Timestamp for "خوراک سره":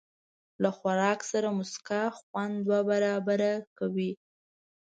0.77-1.47